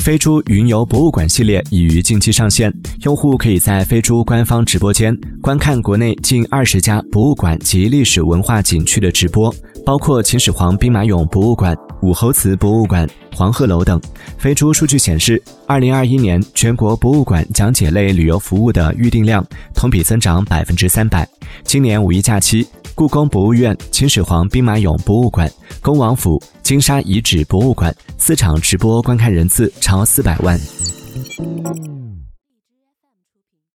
[0.00, 14.00] 飞猪云游博物馆系列已于近期上线，用户可以在飞猪官方直播间观看国内近二十家博物馆及历史文化景区的直播，包括秦始皇兵马俑博物馆、武侯祠博物馆、黄鹤楼等。
[14.38, 19.44] 飞猪数据显示，二零二一年全国博物馆讲解类旅游服务的预订量
[19.74, 21.28] 同比增长百分之三百。
[21.62, 25.50] 今年五一假期，故宫博物院、秦始皇兵马俑博物馆、
[25.82, 30.60] 恭王府、金沙遗址博物馆四场直播观看人次超四百万。